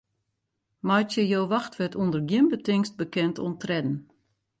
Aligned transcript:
Meitsje 0.87 1.21
jo 1.31 1.41
wachtwurd 1.51 1.93
ûnder 2.01 2.21
gjin 2.29 2.47
betingst 2.53 2.93
bekend 3.01 3.35
oan 3.43 3.55
tredden. 3.61 3.97